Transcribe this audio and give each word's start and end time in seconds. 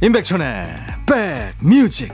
임백천의 0.00 0.76
백뮤직. 1.60 2.12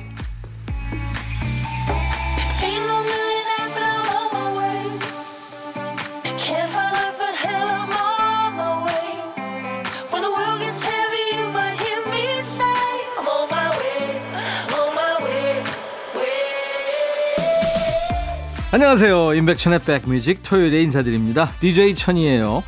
안녕하세요. 18.73 19.35
임백천의 19.35 19.81
백뮤직 19.81 20.43
토요일에 20.43 20.81
인사드립니다. 20.81 21.51
DJ 21.61 21.95
천이에요. 21.95 22.65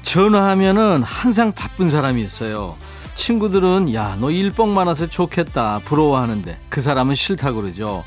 전화하면은 0.00 1.02
항상 1.02 1.52
바쁜 1.52 1.90
사람이 1.90 2.22
있어요 2.22 2.78
친구들은 3.26 3.92
야 3.92 4.16
너 4.20 4.30
일복 4.30 4.68
많아서 4.68 5.08
좋겠다 5.08 5.80
부러워하는데 5.84 6.60
그 6.68 6.80
사람은 6.80 7.16
싫다 7.16 7.54
그러죠. 7.54 8.04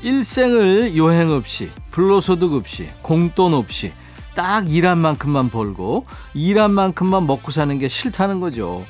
일생을 0.00 0.96
여행 0.96 1.30
없이 1.30 1.68
불로소득 1.90 2.54
없이 2.54 2.88
공돈 3.02 3.52
없이 3.52 3.92
딱 4.34 4.70
일한 4.70 4.96
만큼만 4.96 5.50
벌고 5.50 6.06
일한 6.32 6.70
만큼만 6.70 7.26
먹고 7.26 7.50
사는 7.50 7.78
게 7.78 7.86
싫다는 7.86 8.40
거죠. 8.40 8.82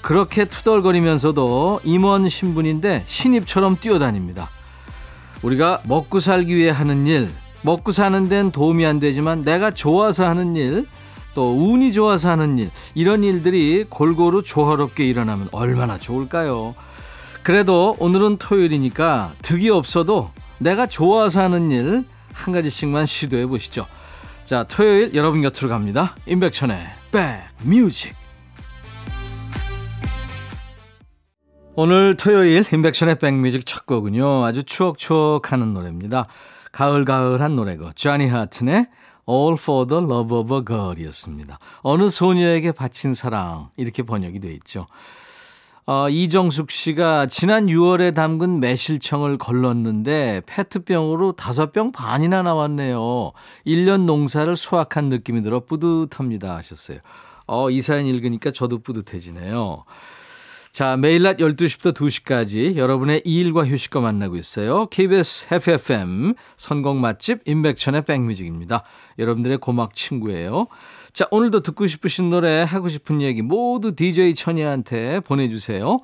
그렇게 0.00 0.44
투덜거리면서도 0.44 1.80
임원 1.82 2.28
신분인데 2.28 3.02
신입처럼 3.08 3.78
뛰어다닙니다. 3.80 4.48
우리가 5.42 5.80
먹고 5.86 6.20
살기 6.20 6.54
위해 6.54 6.70
하는 6.70 7.04
일, 7.08 7.30
먹고 7.62 7.90
사는 7.90 8.28
데는 8.28 8.52
도움이 8.52 8.86
안 8.86 9.00
되지만 9.00 9.42
내가 9.42 9.72
좋아서 9.72 10.24
하는 10.24 10.54
일, 10.54 10.86
또 11.36 11.54
운이 11.54 11.92
좋아서 11.92 12.30
하는 12.30 12.58
일, 12.58 12.72
이런 12.96 13.22
일들이 13.22 13.84
골고루 13.88 14.42
조화롭게 14.42 15.06
일어나면 15.06 15.50
얼마나 15.52 15.96
좋을까요? 15.96 16.74
그래도 17.44 17.94
오늘은 18.00 18.38
토요일이니까 18.38 19.34
득이 19.42 19.70
없어도 19.70 20.30
내가 20.58 20.88
좋아서 20.88 21.42
하는 21.42 21.70
일 21.70 22.16
한 22.36 22.52
가지씩만 22.52 23.06
시도해 23.06 23.46
보시죠. 23.46 23.86
자, 24.44 24.64
토요일 24.64 25.14
여러분 25.14 25.42
곁으로 25.42 25.68
갑니다. 25.68 26.14
임백천의 26.26 26.78
백뮤직. 27.10 28.14
오늘 31.74 32.16
토요일 32.16 32.64
임백천의 32.72 33.18
백뮤직 33.18 33.66
첫 33.66 33.86
곡은요. 33.86 34.44
아주 34.44 34.62
추억추억하는 34.62 35.74
노래입니다. 35.74 36.26
가을가을한 36.72 37.56
노래고 37.56 37.92
쟈니 37.94 38.28
하튼의 38.28 38.86
All 39.28 39.54
for 39.54 39.86
the 39.86 40.02
love 40.02 40.36
of 40.36 40.54
a 40.54 40.62
girl이었습니다. 40.64 41.58
어느 41.80 42.08
소녀에게 42.08 42.72
바친 42.72 43.14
사랑 43.14 43.70
이렇게 43.76 44.02
번역이 44.02 44.40
돼 44.40 44.52
있죠. 44.54 44.86
어, 45.88 46.08
이정숙 46.08 46.72
씨가 46.72 47.26
지난 47.26 47.66
6월에 47.66 48.12
담근 48.12 48.58
매실청을 48.58 49.38
걸렀는데 49.38 50.42
페트병으로 50.46 51.32
다섯 51.32 51.72
병 51.72 51.92
반이나 51.92 52.42
나왔네요. 52.42 53.32
1년 53.64 54.04
농사를 54.04 54.56
수확한 54.56 55.04
느낌이 55.04 55.42
들어 55.42 55.60
뿌듯합니다 55.60 56.56
하셨어요. 56.56 56.98
어, 57.46 57.70
이 57.70 57.82
사연 57.82 58.06
읽으니까 58.06 58.50
저도 58.50 58.78
뿌듯해지네요. 58.80 59.84
자, 60.76 60.98
매일 60.98 61.22
낮 61.22 61.38
12시부터 61.38 61.94
2시까지 61.94 62.76
여러분의 62.76 63.22
일과 63.24 63.64
휴식과 63.64 64.00
만나고 64.00 64.36
있어요. 64.36 64.84
KBS 64.90 65.54
FFM 65.54 66.34
선곡 66.58 66.98
맛집 66.98 67.40
임백천의 67.46 68.04
백뮤직입니다. 68.04 68.82
여러분들의 69.18 69.56
고막 69.56 69.94
친구예요. 69.94 70.66
자, 71.14 71.26
오늘도 71.30 71.60
듣고 71.60 71.86
싶으신 71.86 72.28
노래, 72.28 72.62
하고 72.62 72.90
싶은 72.90 73.22
얘기 73.22 73.40
모두 73.40 73.96
DJ 73.96 74.34
천이한테 74.34 75.20
보내주세요. 75.20 76.00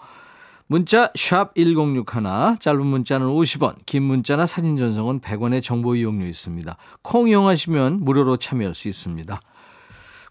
문자 0.68 1.10
1061, 1.14 2.56
짧은 2.58 2.86
문자는 2.86 3.26
50원, 3.26 3.74
긴 3.84 4.04
문자나 4.04 4.46
사진 4.46 4.78
전송은 4.78 5.20
100원의 5.20 5.62
정보 5.62 5.96
이용료 5.96 6.24
있습니다. 6.24 6.78
콩 7.02 7.28
이용하시면 7.28 8.00
무료로 8.04 8.38
참여할 8.38 8.74
수 8.74 8.88
있습니다. 8.88 9.38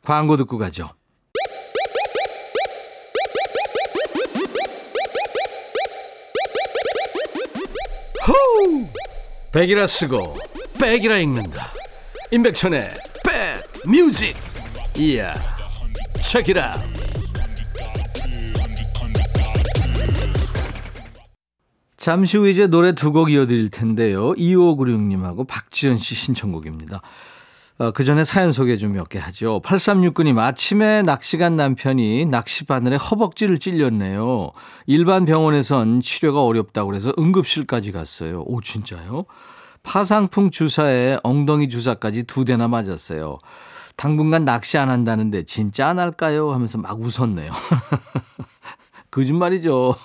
광고 0.01 0.35
듣고 0.35 0.57
가죠. 0.57 0.90
호우! 8.28 8.88
백이라 9.52 9.88
쓰고 9.88 10.36
백이라 10.80 11.18
읽는다. 11.20 11.72
임백천의 12.32 12.90
백 13.26 13.64
뮤직. 13.90 14.36
이야. 14.98 15.34
책이라. 16.22 16.80
잠시 21.98 22.38
후 22.38 22.48
이제 22.48 22.66
노래 22.68 22.94
두 22.94 23.12
곡 23.12 23.31
이어드릴 23.31 23.70
텐데요. 23.70 24.34
2596님하고 24.34 25.46
박지연 25.48 25.98
씨 25.98 26.16
신청곡입니다. 26.16 27.02
어, 27.81 27.92
그 27.92 28.03
전에 28.03 28.24
사연 28.24 28.52
소개 28.52 28.78
좀 28.78 28.92
몇 28.92 29.09
개 29.09 29.18
하죠. 29.18 29.59
8369님, 29.64 30.38
아침에 30.38 31.02
낚시 31.02 31.38
간 31.38 31.56
남편이 31.56 32.25
낚시 32.25 32.66
바늘에 32.66 32.96
허벅지를 32.97 33.58
찔렸네요. 33.59 34.52
일반 34.86 35.25
병원에선 35.25 36.02
치료가 36.02 36.44
어렵다고 36.44 36.90
그래서 36.90 37.12
응급실까지 37.18 37.92
갔어요. 37.92 38.44
오, 38.46 38.62
진짜요? 38.62 39.25
파상풍 39.84 40.52
주사에 40.52 41.18
엉덩이 41.24 41.69
주사까지 41.69 42.24
두 42.25 42.46
대나 42.46 42.68
맞았어요. 42.68 43.40
당분간 43.96 44.46
낚시 44.46 44.78
안 44.78 44.90
한다는데 44.90 45.44
진짜 45.44 45.88
안 45.88 45.98
할까요? 45.98 46.52
하면서 46.53 46.78
막 46.78 47.00
웃었네요. 47.02 47.52
거짓말이죠. 49.09 49.96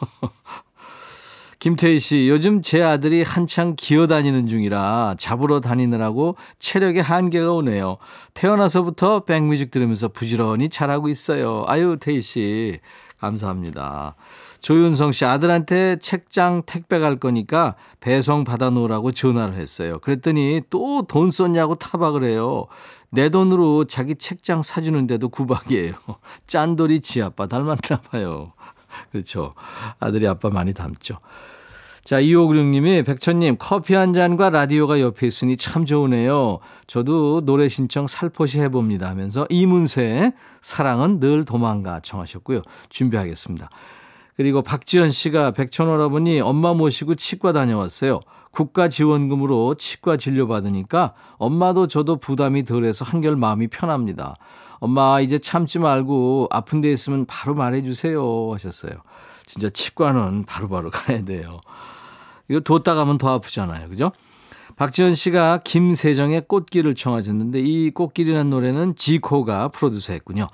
김태희 1.67 1.99
씨, 1.99 2.29
요즘 2.29 2.63
제 2.63 2.81
아들이 2.81 3.25
한창 3.25 3.75
기어 3.77 4.07
다니는 4.07 4.47
중이라 4.47 5.17
잡으러 5.19 5.59
다니느라고 5.59 6.37
체력에 6.61 7.01
한계가 7.01 7.51
오네요. 7.55 7.97
태어나서부터 8.35 9.25
백뮤직 9.25 9.73
들으면서 9.73 10.07
부지런히 10.07 10.69
잘하고 10.69 11.09
있어요. 11.09 11.65
아유, 11.67 11.97
태희 12.01 12.21
씨, 12.21 12.79
감사합니다. 13.19 14.15
조윤성 14.61 15.11
씨, 15.11 15.25
아들한테 15.25 15.97
책장 15.97 16.63
택배 16.67 17.01
갈 17.01 17.17
거니까 17.17 17.75
배송 17.99 18.45
받아 18.45 18.71
놓으라고 18.71 19.11
전화를 19.11 19.57
했어요. 19.57 19.99
그랬더니 19.99 20.63
또 20.71 21.03
돈 21.09 21.33
썼냐고 21.33 21.75
타박을 21.75 22.23
해요. 22.23 22.67
내 23.11 23.29
돈으로 23.29 23.87
자기 23.87 24.15
책장 24.15 24.63
사주는데도 24.63 25.31
구박이에요. 25.31 25.95
짠돌이 26.47 27.01
지 27.01 27.23
아빠 27.23 27.49
닮았나 27.49 28.03
봐요. 28.09 28.53
그렇죠. 29.11 29.53
아들이 29.99 30.29
아빠 30.29 30.49
많이 30.49 30.73
닮죠. 30.73 31.19
자, 32.07 32.21
2596님이 32.21 33.05
백천님 33.05 33.57
커피 33.59 33.95
한 33.95 34.13
잔과 34.13 34.51
라디오가 34.51 35.01
옆에 35.01 35.27
있으니 35.27 35.57
참 35.57 35.85
좋으네요. 35.85 36.61
저도 36.87 37.45
노래 37.45 37.69
신청 37.69 38.07
살포시 38.07 38.61
해봅니다 38.61 39.09
하면서 39.09 39.45
이문세 39.51 40.33
사랑은 40.61 41.19
늘 41.19 41.45
도망가 41.45 41.99
청하셨고요. 41.99 42.63
준비하겠습니다. 42.91 43.69
그리고 44.37 44.63
박지연 44.63 45.11
씨가 45.11 45.51
백천오라버니 45.51 46.41
엄마 46.43 46.75
모시고 46.75 47.17
치과 47.17 47.53
다녀왔어요. 47.53 48.21
국가 48.53 48.87
지원금으로 48.89 49.75
치과 49.75 50.17
진료 50.17 50.47
받으니까 50.47 51.15
엄마도 51.39 51.89
저도 51.89 52.19
부담이 52.19 52.67
덜해서 52.67 53.05
한결 53.05 53.35
마음이 53.35 53.67
편합니다. 53.67 54.37
엄마 54.79 55.21
이제 55.21 55.39
참지 55.39 55.81
말고 55.81 56.47
아픈 56.53 56.81
데 56.81 56.93
있으면 56.93 57.27
바로 57.27 57.57
말해 57.57 57.83
주세요 57.83 58.53
하셨어요. 58.53 58.93
진짜 59.45 59.69
치과는 59.71 60.45
바로바로 60.45 60.91
바로 60.91 61.05
가야 61.05 61.25
돼요. 61.25 61.61
이거 62.49 62.61
뒀다 62.61 62.95
가면 62.95 63.19
더 63.19 63.35
아프잖아요. 63.35 63.89
그죠? 63.89 64.13
박지현 64.77 65.15
씨가 65.15 65.61
김세정의 65.65 66.43
꽃길을 66.49 66.95
청하셨는데 66.95 67.61
이 67.61 67.91
꽃길이라는 67.91 68.51
노래는 68.51 68.95
지코가 68.95 69.69
프로듀서 69.69 70.13
했군요. 70.13 70.49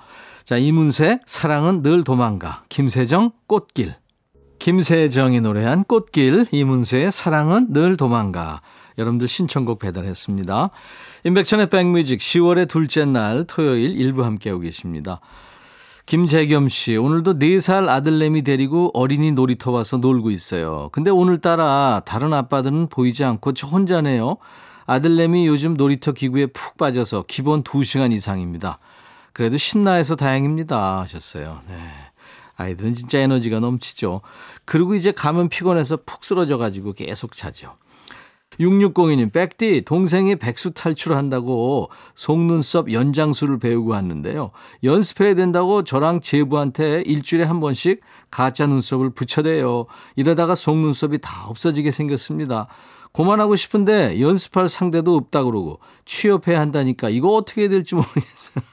자, 0.45 0.57
이문세 0.57 1.19
사랑은 1.25 1.83
늘 1.83 2.03
도망가. 2.03 2.63
김세정 2.69 3.31
꽃길. 3.47 3.93
김세정이 4.59 5.41
노래한 5.41 5.83
꽃길, 5.83 6.45
이문세의 6.51 7.11
사랑은 7.11 7.73
늘 7.73 7.97
도망가. 7.97 8.61
여러분들 8.97 9.27
신청곡 9.27 9.79
배달했습니다. 9.79 10.69
인백천의 11.25 11.69
백뮤직 11.69 12.19
10월의 12.19 12.69
둘째 12.69 13.03
날 13.03 13.43
토요일 13.45 13.99
일부 13.99 14.23
함께하고 14.23 14.61
계십니다. 14.61 15.19
김재겸 16.05 16.67
씨, 16.69 16.97
오늘도 16.97 17.39
4살 17.39 17.87
아들내미 17.87 18.41
데리고 18.43 18.91
어린이 18.93 19.31
놀이터 19.31 19.71
와서 19.71 19.97
놀고 19.97 20.31
있어요. 20.31 20.89
근데 20.91 21.09
오늘따라 21.09 22.01
다른 22.05 22.33
아빠들은 22.33 22.87
보이지 22.87 23.23
않고 23.23 23.53
저 23.53 23.67
혼자네요. 23.67 24.37
아들내미 24.85 25.47
요즘 25.47 25.75
놀이터 25.75 26.11
기구에 26.11 26.47
푹 26.47 26.77
빠져서 26.77 27.25
기본 27.27 27.63
2시간 27.63 28.11
이상입니다. 28.11 28.77
그래도 29.31 29.57
신나해서 29.57 30.15
다행입니다. 30.15 30.99
하셨어요. 30.99 31.61
네. 31.69 31.75
아이들은 32.55 32.95
진짜 32.95 33.19
에너지가 33.19 33.59
넘치죠. 33.59 34.21
그리고 34.65 34.95
이제 34.95 35.11
가면 35.11 35.49
피곤해서 35.49 35.97
푹 36.05 36.25
쓰러져 36.25 36.57
가지고 36.57 36.93
계속 36.93 37.33
자죠. 37.33 37.75
6602님, 38.59 39.31
백디, 39.33 39.83
동생이 39.85 40.35
백수 40.35 40.71
탈출한다고 40.71 41.89
속눈썹 42.15 42.91
연장술을 42.91 43.59
배우고 43.59 43.91
왔는데요. 43.91 44.51
연습해야 44.83 45.35
된다고 45.35 45.83
저랑 45.83 46.21
제부한테 46.21 47.01
일주일에 47.05 47.43
한 47.43 47.59
번씩 47.59 48.01
가짜 48.31 48.67
눈썹을 48.67 49.11
붙여대요. 49.11 49.85
이러다가 50.15 50.55
속눈썹이 50.55 51.19
다 51.19 51.47
없어지게 51.47 51.91
생겼습니다. 51.91 52.67
그만하고 53.11 53.55
싶은데 53.55 54.19
연습할 54.19 54.69
상대도 54.69 55.15
없다 55.15 55.43
그러고 55.43 55.79
취업해야 56.05 56.59
한다니까 56.59 57.09
이거 57.09 57.29
어떻게 57.35 57.61
해야 57.61 57.69
될지 57.69 57.93
모르겠어요. 57.95 58.63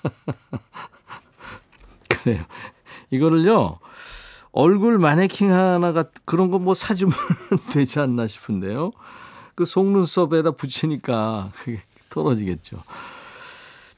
그래요. 2.08 2.44
이거를요. 3.10 3.78
얼굴 4.52 4.98
마네킹 4.98 5.52
하나가 5.52 6.04
그런 6.24 6.50
거 6.50 6.58
뭐 6.58 6.74
사주면 6.74 7.14
되지 7.72 8.00
않나 8.00 8.26
싶은데요. 8.26 8.90
그 9.60 9.66
속눈썹에다 9.66 10.52
붙이니까 10.52 11.50
그게 11.52 11.80
떨어지겠죠. 12.08 12.78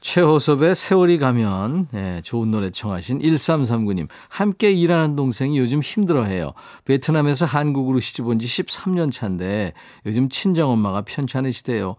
최호섭의 0.01 0.75
세월이 0.75 1.17
가면 1.19 1.87
네, 1.91 2.19
좋은 2.21 2.51
노래 2.51 2.69
청하신 2.69 3.19
1339님 3.19 4.09
함께 4.27 4.73
일하는 4.73 5.15
동생이 5.15 5.57
요즘 5.57 5.79
힘들어해요. 5.81 6.51
베트남에서 6.83 7.45
한국으로 7.45 8.01
시집 8.01 8.27
온 8.27 8.39
지 8.39 8.45
13년 8.45 9.09
차인데 9.09 9.71
요즘 10.05 10.27
친정엄마가 10.27 11.03
편찮으시대요. 11.03 11.95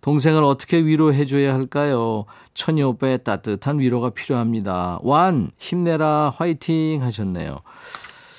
동생을 0.00 0.42
어떻게 0.42 0.78
위로해 0.84 1.26
줘야 1.26 1.54
할까요? 1.54 2.24
천희 2.54 2.82
오빠의 2.82 3.22
따뜻한 3.22 3.78
위로가 3.78 4.10
필요합니다. 4.10 4.98
완 5.04 5.52
힘내라 5.58 6.32
화이팅 6.36 7.04
하셨네요. 7.04 7.60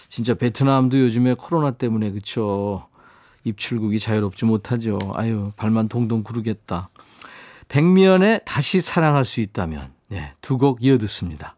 진짜 0.10 0.34
베트남도 0.34 1.00
요즘에 1.00 1.36
코로나 1.36 1.72
때문에 1.72 2.12
그쵸 2.12 2.87
입출국이 3.48 4.00
자유롭지 4.00 4.46
못하죠. 4.46 4.98
아유 5.16 5.52
발만 5.56 5.88
동동 5.90 6.24
구르겠다. 6.24 6.90
백미연의 7.70 8.42
다시 8.46 8.82
사랑할 8.82 9.26
수 9.26 9.42
있다면 9.42 9.92
네, 10.10 10.32
두 10.42 10.58
곡 10.58 10.84
이어 10.84 10.98
듣습니다. 10.98 11.56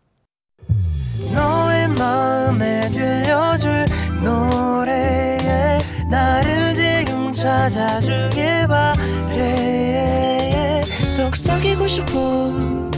너의 1.33 1.87
마음에 1.89 2.89
들려줄 2.91 3.85
노래에 4.23 5.79
나를 6.09 6.75
지금 6.75 7.31
찾아주길 7.31 8.67
바래 8.67 10.81
속삭이고 10.85 11.87
싶어 11.87 12.11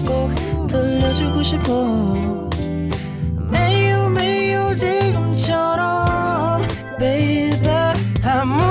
꼭 0.06 0.68
들려주고 0.68 1.44
싶어 1.44 2.50
매우 3.52 4.10
매우 4.10 4.76
지금처럼 4.76 6.62
baby 7.00 7.70
아무 8.24 8.71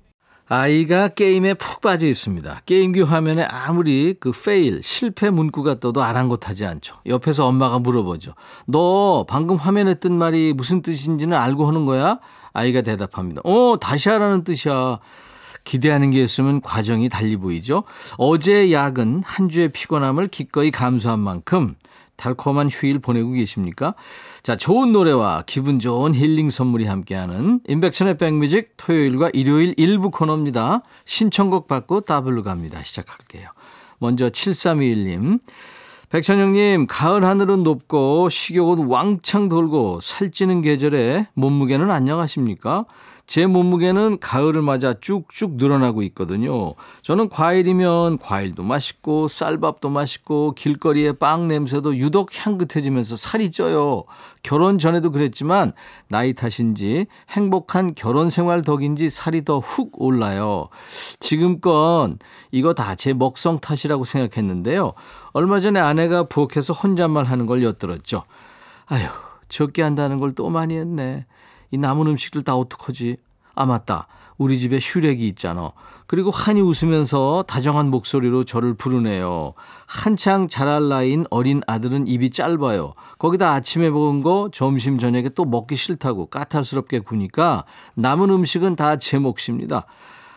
아이가 0.53 1.07
게임에 1.07 1.53
푹 1.53 1.79
빠져 1.79 2.05
있습니다. 2.05 2.63
게임기 2.65 3.03
화면에 3.03 3.43
아무리 3.43 4.15
그 4.19 4.33
fail, 4.33 4.83
실패 4.83 5.29
문구가 5.29 5.79
떠도 5.79 6.03
아랑곳하지 6.03 6.65
않죠. 6.65 6.97
옆에서 7.05 7.47
엄마가 7.47 7.79
물어보죠. 7.79 8.33
너 8.65 9.25
방금 9.29 9.55
화면에 9.55 9.93
뜬 9.93 10.11
말이 10.11 10.51
무슨 10.51 10.81
뜻인지는 10.81 11.37
알고 11.37 11.67
하는 11.67 11.85
거야? 11.85 12.19
아이가 12.51 12.81
대답합니다. 12.81 13.41
어, 13.45 13.77
다시 13.79 14.09
하라는 14.09 14.43
뜻이야. 14.43 14.99
기대하는 15.63 16.09
게 16.09 16.21
있으면 16.21 16.59
과정이 16.59 17.07
달리 17.07 17.37
보이죠. 17.37 17.85
어제 18.17 18.73
야근 18.73 19.23
한 19.25 19.47
주의 19.47 19.69
피곤함을 19.69 20.27
기꺼이 20.27 20.69
감수한 20.69 21.19
만큼 21.19 21.75
달콤한 22.21 22.69
휴일 22.69 22.99
보내고 22.99 23.31
계십니까? 23.31 23.93
자, 24.43 24.55
좋은 24.55 24.93
노래와 24.93 25.43
기분 25.47 25.79
좋은 25.79 26.13
힐링 26.13 26.51
선물이 26.51 26.85
함께하는 26.85 27.61
인백천의 27.67 28.19
백뮤직 28.19 28.73
토요일과 28.77 29.31
일요일 29.33 29.73
일부 29.77 30.11
코너입니다. 30.11 30.83
신청곡 31.05 31.67
받고 31.67 32.01
따블로 32.01 32.43
갑니다. 32.43 32.83
시작할게요. 32.83 33.49
먼저 33.97 34.29
7321님. 34.29 35.39
백천영님, 36.09 36.87
가을 36.87 37.23
하늘은 37.25 37.63
높고 37.63 38.29
식욕은 38.29 38.87
왕창 38.87 39.49
돌고 39.49 40.01
살찌는 40.01 40.61
계절에 40.61 41.27
몸무게는 41.33 41.89
안녕하십니까? 41.89 42.85
제 43.31 43.45
몸무게는 43.47 44.19
가을을 44.19 44.61
맞아 44.61 44.93
쭉쭉 44.93 45.55
늘어나고 45.55 46.03
있거든요. 46.03 46.73
저는 47.01 47.29
과일이면 47.29 48.17
과일도 48.17 48.61
맛있고 48.61 49.29
쌀밥도 49.29 49.89
맛있고 49.89 50.53
길거리에 50.53 51.13
빵 51.13 51.47
냄새도 51.47 51.95
유독 51.95 52.29
향긋해지면서 52.33 53.15
살이 53.15 53.49
쪄요. 53.49 54.03
결혼 54.43 54.77
전에도 54.77 55.11
그랬지만 55.11 55.71
나이 56.09 56.33
탓인지 56.33 57.05
행복한 57.29 57.95
결혼 57.95 58.29
생활 58.29 58.63
덕인지 58.63 59.09
살이 59.09 59.45
더 59.45 59.59
훅 59.59 60.01
올라요. 60.01 60.67
지금껏 61.21 62.09
이거 62.51 62.73
다 62.73 62.95
제 62.95 63.13
먹성 63.13 63.61
탓이라고 63.61 64.03
생각했는데요. 64.03 64.91
얼마 65.31 65.61
전에 65.61 65.79
아내가 65.79 66.23
부엌에서 66.23 66.73
혼잣말 66.73 67.23
하는 67.23 67.45
걸 67.45 67.63
엿들었죠. 67.63 68.23
아휴, 68.87 69.07
적게 69.47 69.83
한다는 69.83 70.19
걸 70.19 70.33
또 70.35 70.49
많이 70.49 70.75
했네. 70.75 71.25
이 71.71 71.77
남은 71.77 72.07
음식들 72.07 72.43
다 72.43 72.55
어떡하지? 72.55 73.17
아, 73.55 73.65
맞다. 73.65 74.07
우리 74.37 74.59
집에 74.59 74.79
슈렉이 74.79 75.27
있잖아. 75.29 75.71
그리고 76.07 76.29
한이 76.29 76.59
웃으면서 76.61 77.45
다정한 77.47 77.89
목소리로 77.89 78.43
저를 78.43 78.73
부르네요. 78.73 79.53
한창 79.87 80.47
자랄 80.47 80.89
나이인 80.89 81.25
어린 81.29 81.61
아들은 81.67 82.07
입이 82.07 82.31
짧아요. 82.31 82.93
거기다 83.17 83.51
아침에 83.53 83.89
먹은 83.89 84.21
거 84.21 84.49
점심 84.51 84.97
저녁에 84.97 85.29
또 85.29 85.45
먹기 85.45 85.75
싫다고 85.75 86.25
까탈스럽게 86.25 86.99
구니까 86.99 87.63
남은 87.95 88.29
음식은 88.29 88.75
다 88.75 88.97
제 88.97 89.19
몫입니다. 89.19 89.85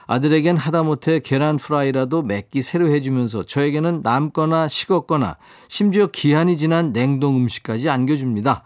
아들에겐 0.07 0.59
하다못해 0.59 1.21
계란 1.21 1.57
프라이라도 1.57 2.23
맵기 2.23 2.63
새로 2.63 2.89
해주면서 2.91 3.44
저에게는 3.44 4.01
남거나 4.03 4.69
식었거나 4.69 5.39
심지어 5.69 6.08
기한이 6.08 6.56
지난 6.56 6.93
냉동 6.93 7.37
음식까지 7.37 7.89
안겨줍니다. 7.89 8.65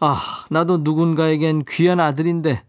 아, 0.00 0.20
나도 0.50 0.78
누군가에겐 0.78 1.64
귀한 1.68 2.00
아들인데, 2.00 2.62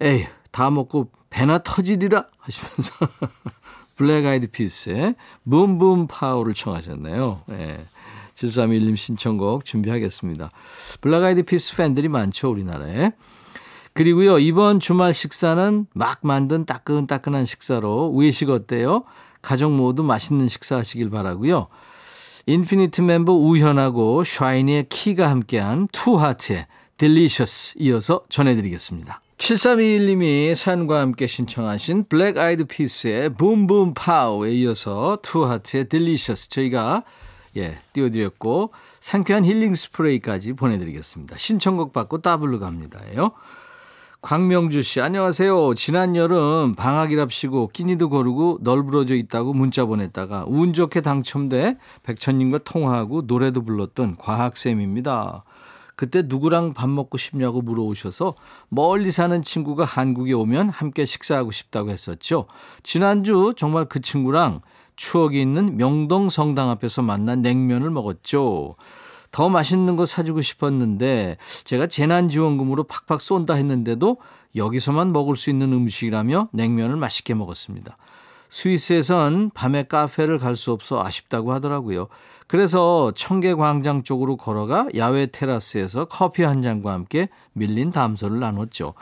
에이, 0.00 0.26
다 0.50 0.70
먹고 0.70 1.10
배나 1.30 1.58
터지리라 1.58 2.24
하시면서 2.38 2.94
블랙 3.96 4.26
아이드 4.26 4.50
피스의 4.50 5.14
Boom 5.48 5.77
Boom 5.77 6.06
Pow를 6.08 6.54
청하셨네요. 6.54 7.42
네. 7.46 7.84
7321님 8.34 8.96
신청곡 8.96 9.64
준비하겠습니다. 9.64 10.50
블랙 11.00 11.22
아이드 11.22 11.42
피스 11.44 11.76
팬들이 11.76 12.08
많죠, 12.08 12.50
우리나라에. 12.50 13.12
그리고요, 13.94 14.38
이번 14.38 14.80
주말 14.80 15.12
식사는 15.12 15.86
막 15.94 16.18
만든 16.22 16.64
따끈따끈한 16.64 17.44
식사로 17.44 18.12
외식 18.14 18.48
어때요? 18.50 19.04
가족 19.42 19.72
모두 19.72 20.02
맛있는 20.02 20.48
식사 20.48 20.76
하시길 20.76 21.10
바라고요. 21.10 21.68
인피니트 22.46 23.02
멤버 23.02 23.32
우현하고 23.32 24.24
샤이니의 24.24 24.86
키가 24.88 25.30
함께한 25.30 25.88
투하트의 25.92 26.66
Delicious 26.98 27.74
이어서 27.78 28.24
전해드리겠습니다. 28.28 29.20
7321님이 29.38 30.54
사연과 30.54 31.00
함께 31.00 31.26
신청하신 31.26 32.04
블랙 32.08 32.38
아이드 32.38 32.64
피스의 32.64 33.34
Boom 33.34 33.64
Boom 33.64 33.94
Pow에 33.94 34.52
이어서 34.52 35.18
투하트의 35.22 35.88
Delicious 35.88 36.48
저희가 36.50 37.02
예 37.56 37.78
띄워드렸고 37.92 38.72
상쾌한 39.00 39.44
힐링 39.44 39.74
스프레이까지 39.74 40.52
보내드리겠습니다. 40.52 41.36
신청곡 41.38 41.92
받고 41.92 42.22
따블로 42.22 42.60
갑니다요. 42.60 43.32
광명주 44.22 44.84
씨, 44.84 45.00
안녕하세요. 45.00 45.74
지난 45.74 46.14
여름 46.14 46.76
방학이랍시고 46.76 47.70
끼니도 47.72 48.08
거르고 48.08 48.58
널브러져 48.60 49.16
있다고 49.16 49.52
문자 49.52 49.84
보냈다가 49.84 50.44
운 50.46 50.72
좋게 50.72 51.00
당첨돼 51.00 51.76
백천님과 52.04 52.58
통화하고 52.58 53.22
노래도 53.22 53.64
불렀던 53.64 54.18
과학쌤입니다. 54.18 55.42
그때 55.96 56.22
누구랑 56.24 56.72
밥 56.72 56.88
먹고 56.88 57.18
싶냐고 57.18 57.62
물어오셔서 57.62 58.34
멀리 58.68 59.10
사는 59.10 59.42
친구가 59.42 59.84
한국에 59.84 60.34
오면 60.34 60.68
함께 60.68 61.04
식사하고 61.04 61.50
싶다고 61.50 61.90
했었죠. 61.90 62.44
지난주 62.84 63.52
정말 63.56 63.86
그 63.86 64.00
친구랑 64.00 64.60
추억이 64.94 65.42
있는 65.42 65.76
명동 65.76 66.28
성당 66.28 66.70
앞에서 66.70 67.02
만난 67.02 67.42
냉면을 67.42 67.90
먹었죠. 67.90 68.76
더 69.32 69.48
맛있는 69.48 69.96
거 69.96 70.06
사주고 70.06 70.42
싶었는데 70.42 71.38
제가 71.64 71.88
재난지원금으로 71.88 72.84
팍팍 72.84 73.20
쏜다 73.20 73.54
했는데도 73.54 74.18
여기서만 74.54 75.12
먹을 75.12 75.36
수 75.36 75.50
있는 75.50 75.72
음식이라며 75.72 76.50
냉면을 76.52 76.96
맛있게 76.96 77.34
먹었습니다. 77.34 77.96
스위스에선 78.50 79.48
밤에 79.54 79.84
카페를 79.84 80.38
갈 80.38 80.56
수 80.56 80.72
없어 80.72 81.02
아쉽다고 81.02 81.52
하더라고요. 81.52 82.08
그래서 82.46 83.10
청계광장 83.16 84.02
쪽으로 84.02 84.36
걸어가 84.36 84.86
야외 84.94 85.24
테라스에서 85.24 86.04
커피 86.04 86.42
한 86.42 86.60
잔과 86.60 86.92
함께 86.92 87.28
밀린 87.54 87.88
담소를 87.88 88.38
나눴죠. 88.40 88.92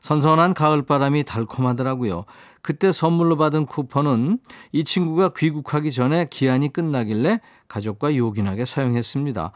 선선한 0.00 0.54
가을바람이 0.54 1.24
달콤하더라고요. 1.24 2.24
그때 2.62 2.92
선물로 2.92 3.36
받은 3.36 3.66
쿠폰은 3.66 4.38
이 4.72 4.84
친구가 4.84 5.34
귀국하기 5.36 5.92
전에 5.92 6.26
기한이 6.30 6.72
끝나길래 6.72 7.40
가족과 7.68 8.16
요긴하게 8.16 8.64
사용했습니다. 8.64 9.52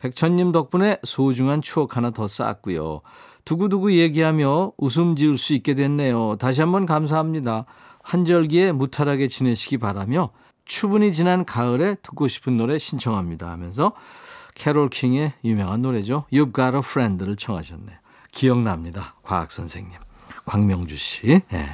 백천님 0.00 0.52
덕분에 0.52 0.98
소중한 1.04 1.62
추억 1.62 1.96
하나 1.96 2.10
더 2.10 2.26
쌓았고요. 2.26 3.02
두구두구 3.44 3.94
얘기하며 3.98 4.72
웃음 4.76 5.16
지을 5.16 5.38
수 5.38 5.54
있게 5.54 5.74
됐네요. 5.74 6.36
다시 6.36 6.60
한번 6.60 6.86
감사합니다. 6.86 7.66
환절기에 8.02 8.72
무탈하게 8.72 9.28
지내시기 9.28 9.78
바라며 9.78 10.30
추분이 10.64 11.12
지난 11.12 11.44
가을에 11.44 11.96
듣고 11.96 12.28
싶은 12.28 12.56
노래 12.56 12.78
신청합니다 12.78 13.50
하면서 13.50 13.92
캐롤 14.54 14.88
킹의 14.88 15.32
유명한 15.44 15.82
노래죠. 15.82 16.24
You've 16.32 16.54
Got 16.54 16.76
a 16.76 16.78
Friend를 16.78 17.36
청하셨네요. 17.36 17.96
기억납니다. 18.30 19.16
과학 19.22 19.50
선생님. 19.50 19.98
광명주 20.44 20.96
씨. 20.96 21.40
네. 21.50 21.66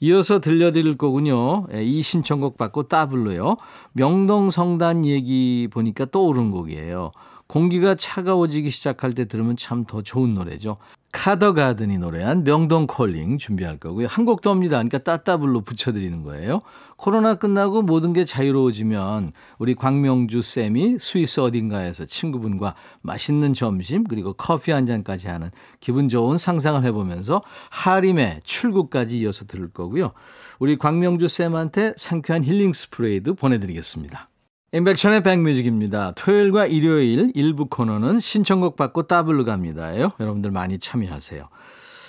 이어서 0.00 0.40
들려드릴 0.40 0.96
거군요. 0.98 1.66
예, 1.72 1.82
이 1.82 2.02
신청곡 2.02 2.56
받고 2.56 2.84
따블로요. 2.88 3.56
명동성단 3.92 5.04
얘기 5.06 5.68
보니까 5.70 6.04
떠오른 6.06 6.50
곡이에요. 6.50 7.12
공기가 7.46 7.94
차가워지기 7.94 8.70
시작할 8.70 9.14
때 9.14 9.26
들으면 9.26 9.56
참 9.56 9.84
더 9.86 10.02
좋은 10.02 10.34
노래죠. 10.34 10.76
카더가든이 11.16 11.96
노래한 11.98 12.44
명동 12.44 12.86
콜링 12.86 13.38
준비할 13.38 13.78
거고요. 13.78 14.06
한 14.06 14.26
곡 14.26 14.42
더입니다. 14.42 14.76
그러니까 14.76 14.98
따따블로 14.98 15.62
붙여드리는 15.62 16.22
거예요. 16.24 16.60
코로나 16.96 17.34
끝나고 17.36 17.82
모든 17.82 18.12
게 18.12 18.24
자유로워지면 18.24 19.32
우리 19.58 19.74
광명주 19.74 20.42
쌤이 20.42 20.98
스위스 20.98 21.40
어딘가에서 21.40 22.04
친구분과 22.04 22.74
맛있는 23.02 23.54
점심 23.54 24.04
그리고 24.04 24.34
커피 24.34 24.72
한 24.72 24.84
잔까지 24.84 25.28
하는 25.28 25.50
기분 25.80 26.08
좋은 26.08 26.36
상상을 26.36 26.82
해보면서 26.84 27.40
하림의 27.70 28.40
출구까지 28.44 29.18
이어서 29.20 29.46
들을 29.46 29.68
거고요. 29.70 30.12
우리 30.58 30.76
광명주 30.76 31.28
쌤한테 31.28 31.94
상쾌한 31.96 32.44
힐링 32.44 32.72
스프레이도 32.72 33.34
보내드리겠습니다. 33.34 34.28
인백션의 34.72 35.22
백뮤직입니다. 35.22 36.12
토요일과 36.12 36.66
일요일 36.66 37.30
일부 37.34 37.66
코너는 37.66 38.18
신청곡 38.18 38.76
받고 38.76 39.04
따블로 39.04 39.44
갑니다요. 39.44 40.12
여러분들 40.18 40.50
많이 40.50 40.78
참여하세요. 40.78 41.44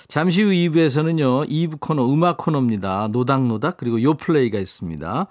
잠시 0.08 0.42
후 0.42 0.50
2부에서는요. 0.50 1.48
2부 1.48 1.80
코너 1.80 2.12
음악 2.12 2.38
코너입니다. 2.38 3.08
노닥노닥 3.12 3.76
그리고 3.76 4.02
요플레이가 4.02 4.58
있습니다. 4.58 5.26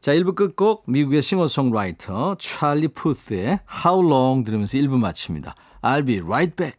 자 0.00 0.14
1부 0.14 0.36
끝곡 0.36 0.84
미국의 0.86 1.22
싱어송라이터 1.22 2.36
찰리 2.38 2.86
푸스의 2.88 3.58
How 3.84 4.06
Long 4.06 4.44
들으면서 4.44 4.78
1부 4.78 4.98
마칩니다. 4.98 5.54
I'll 5.82 6.06
be 6.06 6.20
right 6.20 6.54
back. 6.54 6.78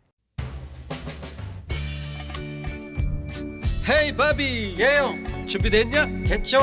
헤이 3.90 4.16
바비 4.16 4.76
예영 4.80 5.48
준비됐냐? 5.48 6.06
됐죠 6.28 6.60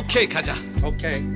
오케이 0.00 0.28
가자 0.28 0.54
오케이 0.84 1.35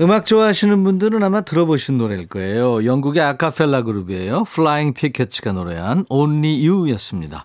음악 0.00 0.26
좋아하시는 0.26 0.82
분들은 0.82 1.22
아마 1.22 1.42
들어보신 1.42 1.98
노래일 1.98 2.26
거예요. 2.26 2.84
영국의 2.84 3.22
아카펠라 3.22 3.82
그룹이에요. 3.82 4.44
Flying 4.48 4.92
Pickets가 4.98 5.52
노래한 5.52 6.06
Only 6.08 6.66
You였습니다. 6.68 7.44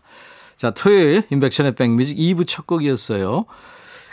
자, 0.55 0.71
토요일 0.71 1.23
인백션의 1.29 1.73
백뮤직 1.75 2.17
2부 2.17 2.47
첫 2.47 2.65
곡이었어요. 2.65 3.45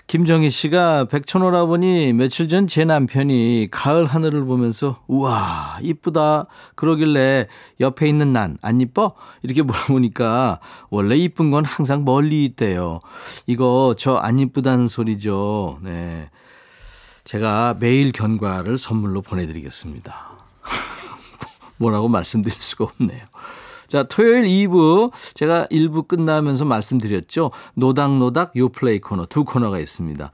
김정희 0.07 0.51
씨가 0.51 1.07
백천오라보니 1.07 2.13
며칠 2.13 2.47
전 2.49 2.69
제 2.69 2.85
남편이 2.85 3.69
가을 3.73 4.05
하늘을 4.07 4.45
보면서 4.45 5.01
우와 5.09 5.79
이쁘다 5.83 6.45
그러길래 6.77 7.49
옆에 7.81 8.07
있는 8.07 8.33
난 8.33 8.59
안 8.63 8.81
이뻐? 8.81 9.15
이렇게 9.43 9.63
물어보니까 9.63 10.61
원래 10.91 11.17
이쁜 11.17 11.51
건 11.51 11.65
항상 11.65 12.05
멀리 12.05 12.45
있대요. 12.45 13.01
이거 13.47 13.95
저 13.99 14.19
안 14.19 14.39
이쁘다는 14.39 14.87
소리죠. 14.89 15.79
네. 15.83 16.29
제가 17.27 17.77
매일 17.81 18.13
견과를 18.13 18.79
선물로 18.79 19.21
보내드리겠습니다. 19.21 20.15
뭐라고 21.79 22.09
말씀드릴 22.09 22.57
수가 22.57 22.85
없네요. 22.85 23.21
자, 23.89 24.05
토요일 24.05 24.45
2부 24.45 25.11
제가 25.35 25.67
1부 25.67 26.07
끝나면서 26.07 26.65
말씀드렸죠. 26.65 27.51
노닥노닥 27.75 28.57
요플레이 28.57 29.01
코너 29.01 29.27
두 29.27 29.45
코너가 29.45 29.79
있습니다. 29.81 30.31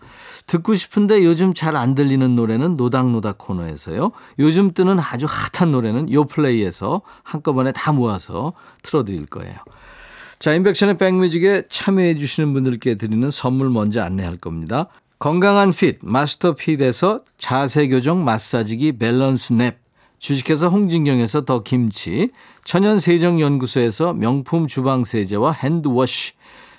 듣고 0.46 0.74
싶은데 0.74 1.24
요즘 1.24 1.54
잘 1.54 1.76
안 1.76 1.94
들리는 1.94 2.36
노래는 2.36 2.74
노닥노닥 2.74 3.38
코너에서요. 3.38 4.12
요즘 4.38 4.72
뜨는 4.74 4.98
아주 5.00 5.26
핫한 5.28 5.72
노래는 5.72 6.12
요플레이에서 6.12 7.00
한꺼번에 7.22 7.72
다 7.72 7.92
모아서 7.92 8.52
틀어드릴 8.82 9.26
거예요. 9.26 9.56
자, 10.38 10.52
임백천의 10.54 10.98
백뮤직에 10.98 11.64
참여해 11.70 12.16
주시는 12.16 12.52
분들께 12.52 12.96
드리는 12.96 13.30
선물 13.30 13.70
먼저 13.70 14.02
안내할 14.02 14.36
겁니다. 14.36 14.86
건강한 15.22 15.70
핏 15.70 16.00
마스터 16.02 16.52
핏에서 16.52 17.20
자세 17.38 17.86
교정 17.86 18.24
마사지기 18.24 18.98
밸런스 18.98 19.52
냅. 19.52 19.78
주식회사 20.18 20.66
홍진경에서 20.66 21.44
더 21.44 21.62
김치. 21.62 22.30
천연 22.64 22.98
세정 22.98 23.40
연구소에서 23.40 24.14
명품 24.14 24.66
주방 24.66 25.04
세제와 25.04 25.52
핸드워시. 25.52 26.32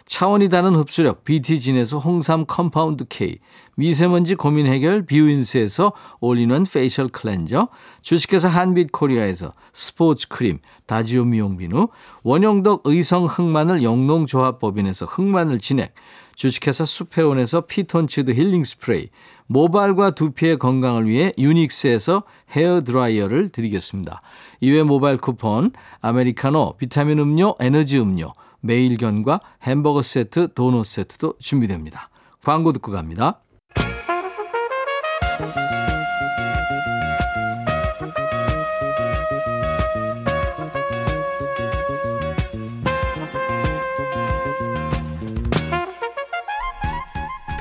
차원이 0.05 0.49
다른 0.49 0.75
흡수력 0.75 1.23
BT진에서 1.23 1.99
홍삼 1.99 2.45
compound 2.45 3.05
K. 3.07 3.37
미세먼지 3.75 4.35
고민 4.35 4.65
해결 4.65 5.05
비우인스에서 5.05 5.93
all-in-one 6.19 6.65
facial 6.65 7.07
cleanser 7.07 7.69
주식회사 8.01 8.49
한빛코리아에서 8.49 9.53
스포츠 9.71 10.27
크림 10.27 10.59
다지오 10.85 11.23
미용 11.23 11.55
비누. 11.55 11.87
원형덕 12.23 12.81
의성 12.83 13.23
흑마늘 13.23 13.83
영농조합법인에서 13.83 15.05
흑마늘 15.05 15.59
진액 15.59 15.95
주식회사 16.35 16.85
수페온에서 16.85 17.61
피톤치드 17.61 18.31
힐링 18.31 18.63
스프레이, 18.63 19.09
모발과 19.47 20.11
두피의 20.11 20.57
건강을 20.57 21.07
위해 21.07 21.31
유닉스에서 21.37 22.23
헤어 22.51 22.81
드라이어를 22.81 23.49
드리겠습니다. 23.49 24.19
이외 24.61 24.83
모바일 24.83 25.17
쿠폰, 25.17 25.71
아메리카노, 26.01 26.75
비타민 26.77 27.19
음료, 27.19 27.55
에너지 27.59 27.99
음료, 27.99 28.33
매일견과 28.61 29.41
햄버거 29.63 30.01
세트, 30.01 30.53
도넛 30.53 30.85
세트도 30.85 31.35
준비됩니다. 31.39 32.07
광고 32.43 32.73
듣고 32.73 32.91
갑니다. 32.91 33.41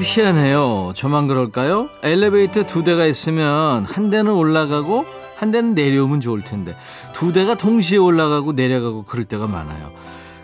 희한해요. 0.00 0.92
저만 0.94 1.28
그럴까요? 1.28 1.88
엘리베이터 2.02 2.64
두 2.64 2.82
대가 2.82 3.06
있으면 3.06 3.84
한 3.84 4.10
대는 4.10 4.32
올라가고 4.32 5.04
한 5.36 5.50
대는 5.50 5.74
내려오면 5.74 6.20
좋을 6.20 6.42
텐데 6.42 6.74
두 7.12 7.32
대가 7.32 7.54
동시에 7.54 7.98
올라가고 7.98 8.52
내려가고 8.52 9.04
그럴 9.04 9.24
때가 9.24 9.46
많아요. 9.46 9.92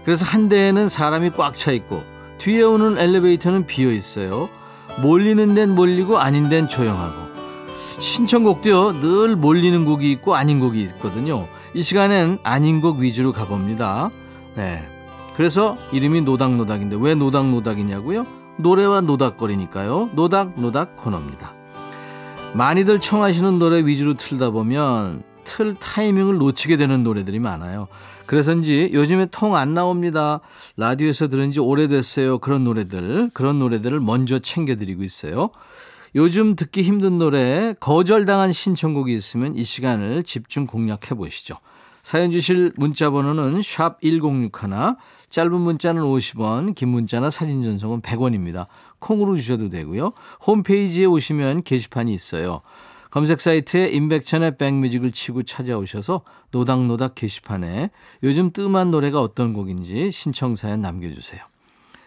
그래서 0.04 0.24
한 0.24 0.48
대에는 0.48 0.88
사람이 0.88 1.30
꽉 1.30 1.54
차 1.54 1.72
있고 1.72 2.02
뒤에 2.38 2.62
오는 2.62 2.98
엘리베이터는 2.98 3.66
비어 3.66 3.92
있어요. 3.92 4.48
몰리는 5.00 5.54
데는 5.54 5.74
몰리고 5.74 6.18
아닌 6.18 6.48
데는 6.48 6.68
조용하고 6.68 7.32
신청곡도요 7.98 9.00
늘 9.00 9.36
몰리는 9.36 9.84
곡이 9.84 10.10
있고 10.12 10.34
아닌 10.34 10.60
곡이 10.60 10.82
있거든요. 10.82 11.46
이 11.74 11.82
시간엔 11.82 12.38
아닌 12.42 12.80
곡 12.80 12.98
위주로 12.98 13.32
가봅니다. 13.32 14.10
네. 14.56 14.86
그래서 15.36 15.78
이름이 15.92 16.22
노닥노닥인데 16.22 16.96
왜 17.00 17.14
노닥노닥이냐고요? 17.14 18.26
노래와 18.58 19.00
노닥거리니까요. 19.02 20.10
노닥노닥 20.14 20.96
코너입니다. 20.96 21.52
많이들 22.54 23.00
청하시는 23.00 23.58
노래 23.58 23.84
위주로 23.84 24.14
틀다 24.14 24.50
보면 24.50 25.22
틀 25.44 25.74
타이밍을 25.74 26.36
놓치게 26.38 26.76
되는 26.76 27.02
노래들이 27.02 27.38
많아요. 27.38 27.88
그래서인지 28.26 28.90
요즘에 28.92 29.26
통 29.26 29.56
안 29.56 29.74
나옵니다. 29.74 30.40
라디오에서 30.76 31.28
들은 31.28 31.50
지 31.50 31.60
오래됐어요. 31.60 32.38
그런 32.38 32.64
노래들, 32.64 33.30
그런 33.34 33.58
노래들을 33.58 34.00
먼저 34.00 34.38
챙겨드리고 34.38 35.02
있어요. 35.02 35.50
요즘 36.14 36.56
듣기 36.56 36.82
힘든 36.82 37.18
노래, 37.18 37.74
거절당한 37.80 38.52
신청곡이 38.52 39.14
있으면 39.14 39.56
이 39.56 39.64
시간을 39.64 40.22
집중 40.22 40.66
공략해 40.66 41.14
보시죠. 41.16 41.56
사연 42.02 42.32
주실 42.32 42.72
문자 42.76 43.10
번호는 43.10 43.62
샵 43.62 44.00
1061, 44.00 44.50
짧은 45.30 45.52
문자는 45.52 46.02
50원, 46.02 46.74
긴 46.74 46.88
문자나 46.88 47.30
사진 47.30 47.62
전송은 47.62 48.02
100원입니다. 48.02 48.66
콩으로 48.98 49.36
주셔도 49.36 49.68
되고요. 49.68 50.12
홈페이지에 50.46 51.04
오시면 51.04 51.62
게시판이 51.62 52.12
있어요. 52.12 52.60
검색 53.10 53.40
사이트에 53.40 53.88
임백천의 53.88 54.56
백뮤직을 54.56 55.12
치고 55.12 55.42
찾아오셔서 55.42 56.22
노닥노닥 56.50 57.14
게시판에 57.14 57.90
요즘 58.22 58.52
뜸한 58.52 58.90
노래가 58.90 59.20
어떤 59.20 59.52
곡인지 59.52 60.10
신청 60.10 60.56
사연 60.56 60.80
남겨주세요. 60.80 61.42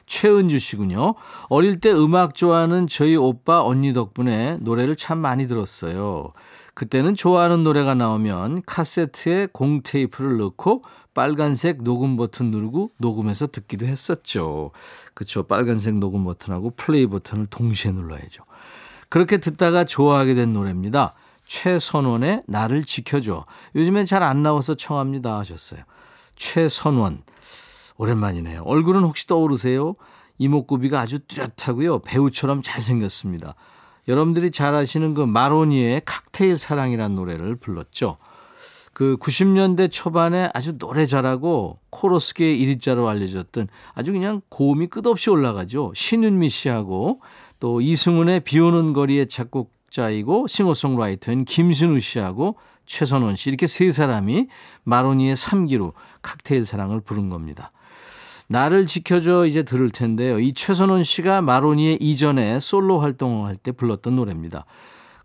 최은주 0.08 0.60
씨군요. 0.60 1.16
어릴 1.50 1.80
때 1.80 1.92
음악 1.92 2.36
좋아하는 2.36 2.88
저희 2.88 3.16
오빠 3.16 3.64
언니 3.64 3.94
덕분에 3.94 4.58
노래를 4.62 4.96
참 4.96 5.20
많이 5.20 5.48
들었어요. 5.48 6.32
그때는 6.76 7.16
좋아하는 7.16 7.64
노래가 7.64 7.96
나오면 7.96 8.64
카세트에 8.66 9.48
공 9.52 9.82
테이프를 9.82 10.38
넣고 10.38 10.84
빨간색 11.14 11.82
녹음 11.82 12.18
버튼 12.18 12.52
누르고 12.52 12.92
녹음해서 12.98 13.48
듣기도 13.48 13.86
했었죠. 13.86 14.72
그렇죠. 15.14 15.44
빨간색 15.44 15.96
녹음 15.96 16.26
버튼하고 16.26 16.72
플레이 16.72 17.08
버튼을 17.08 17.48
동시에 17.48 17.92
눌러야죠. 17.94 18.44
그렇게 19.08 19.38
듣다가 19.38 19.86
좋아하게 19.86 20.36
된 20.36 20.52
노래입니다. 20.52 21.14
최선원의 21.46 22.44
나를 22.48 22.84
지켜줘. 22.84 23.46
요즘엔 23.76 24.06
잘 24.06 24.24
안 24.24 24.44
나와서 24.44 24.74
청합니다 24.74 25.38
하셨어요. 25.40 25.82
최선원. 26.36 27.24
오랜만이네요. 27.98 28.64
얼굴은 28.64 29.04
혹시 29.04 29.26
떠오르세요? 29.28 29.94
이목구비가 30.38 31.00
아주 31.00 31.20
뚜렷하고요. 31.20 32.00
배우처럼 32.00 32.62
잘생겼습니다. 32.62 33.56
여러분들이 34.08 34.52
잘 34.52 34.76
아시는 34.76 35.14
그 35.14 35.22
마로니의 35.22 36.02
칵테일 36.06 36.58
사랑이라는 36.58 37.16
노래를 37.16 37.56
불렀죠. 37.56 38.18
그 38.94 39.18
90년대 39.18 39.92
초반에 39.92 40.50
아주 40.54 40.78
노래 40.78 41.06
잘하고 41.06 41.78
코러스계의 41.90 42.58
1위자로 42.62 43.08
알려졌던 43.08 43.68
아주 43.94 44.14
그냥 44.14 44.42
고음이 44.48 44.88
끝없이 44.88 45.30
올라가죠. 45.30 45.92
신윤미 45.94 46.50
씨하고 46.50 47.20
또 47.60 47.82
이승훈의 47.82 48.42
비 48.42 48.60
오는 48.60 48.94
거리의 48.94 49.28
작곡자이고 49.28 50.48
싱어송라이터인 50.48 51.44
김신우 51.44 52.00
씨하고 52.00 52.56
최선원 52.86 53.36
씨 53.36 53.50
이렇게 53.50 53.68
세 53.68 53.92
사람이 53.92 54.48
마로니의 54.84 55.36
3기로 55.36 55.92
칵테일 56.22 56.66
사랑을 56.66 57.02
부른 57.02 57.30
겁니다. 57.30 57.72
나를 58.48 58.86
지켜줘 58.86 59.46
이제 59.46 59.64
들을 59.64 59.90
텐데요. 59.90 60.40
이 60.40 60.54
최선원 60.54 61.04
씨가 61.04 61.42
마로니의 61.42 61.98
이전에 62.02 62.60
솔로 62.60 63.00
활동을 63.00 63.48
할때 63.48 63.72
불렀던 63.72 64.16
노래입니다. 64.16 64.66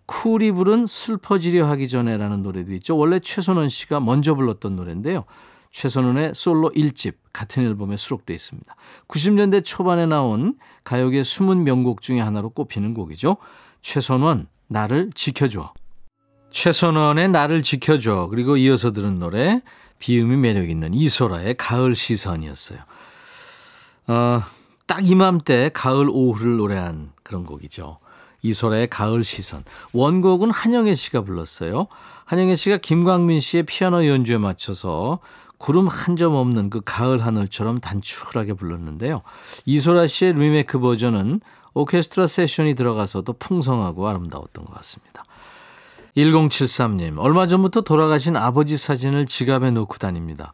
쿨이 0.06 0.52
부른 0.52 0.87
슬퍼지려 0.87 1.66
하기 1.68 1.87
전에라는 1.87 2.42
노래도 2.42 2.72
있죠. 2.74 2.96
원래 2.96 3.20
최선원 3.20 3.68
씨가 3.68 4.00
먼저 4.00 4.35
불렀던 4.35 4.74
노래인데요. 4.74 5.24
최선원의 5.70 6.33
솔로 6.35 6.70
1집 6.70 7.14
같은 7.33 7.64
앨범에 7.64 7.96
수록되어 7.96 8.35
있습니다. 8.35 8.74
90년대 9.06 9.64
초반에 9.64 10.06
나온 10.06 10.56
가요계 10.83 11.22
숨은 11.22 11.62
명곡 11.62 12.02
중에 12.02 12.18
하나로 12.18 12.50
꼽히는 12.50 12.94
곡이죠. 12.94 13.37
최선원 13.83 14.48
나를 14.66 15.11
지켜줘. 15.14 15.72
최선원의 16.50 17.28
나를 17.28 17.62
지켜줘. 17.62 18.26
그리고 18.30 18.56
이어서 18.56 18.90
들은 18.92 19.20
노래 19.20 19.62
비음이 20.00 20.37
매력 20.37 20.68
있는 20.68 20.92
이소라의 20.92 21.54
가을 21.56 21.94
시선이었어요. 21.94 22.80
어, 24.06 24.42
딱 24.86 25.08
이맘때 25.08 25.70
가을 25.72 26.08
오후를 26.10 26.56
노래한 26.56 27.10
그런 27.22 27.44
곡이죠. 27.44 27.98
이소라의 28.42 28.88
가을 28.88 29.22
시선. 29.24 29.62
원곡은 29.92 30.50
한영애 30.50 30.94
씨가 30.94 31.22
불렀어요. 31.22 31.86
한영애 32.24 32.56
씨가 32.56 32.78
김광민 32.78 33.40
씨의 33.40 33.64
피아노 33.64 34.06
연주에 34.06 34.38
맞춰서 34.38 35.20
구름 35.58 35.88
한 35.88 36.16
점 36.16 36.34
없는 36.34 36.70
그 36.70 36.80
가을 36.84 37.24
하늘처럼 37.24 37.78
단출하게 37.80 38.54
불렀는데요. 38.54 39.22
이소라 39.66 40.06
씨의 40.06 40.32
리메이크 40.34 40.80
버전은 40.80 41.40
오케스트라 41.74 42.26
세션이 42.26 42.74
들어가서도 42.74 43.34
풍성하고 43.34 44.08
아름다웠던 44.08 44.64
것 44.64 44.74
같습니다. 44.76 45.22
1073님, 46.16 47.18
얼마 47.18 47.46
전부터 47.46 47.82
돌아가신 47.82 48.36
아버지 48.36 48.76
사진을 48.76 49.26
지갑에 49.26 49.70
놓고 49.70 49.98
다닙니다. 49.98 50.52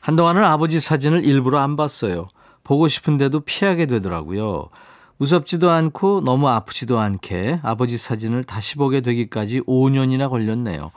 한동안은 0.00 0.42
아버지 0.44 0.80
사진을 0.80 1.24
일부러 1.24 1.58
안 1.60 1.76
봤어요. 1.76 2.28
보고 2.66 2.88
싶은데도 2.88 3.40
피하게 3.40 3.86
되더라고요. 3.86 4.70
무섭지도 5.18 5.70
않고 5.70 6.22
너무 6.22 6.48
아프지도 6.48 6.98
않게 6.98 7.60
아버지 7.62 7.96
사진을 7.96 8.42
다시 8.42 8.74
보게 8.74 9.00
되기까지 9.02 9.60
5년이나 9.60 10.28
걸렸네요. 10.28 10.90